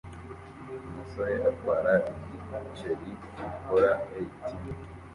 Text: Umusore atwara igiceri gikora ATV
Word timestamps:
Umusore 0.87 1.35
atwara 1.49 1.93
igiceri 2.51 3.09
gikora 3.41 3.91
ATV 4.19 4.63